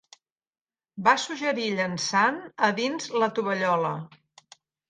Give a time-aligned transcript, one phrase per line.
[1.07, 3.97] Va suggerir llençant a dins la tovallola.